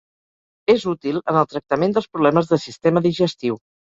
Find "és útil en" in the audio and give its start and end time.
0.73-1.37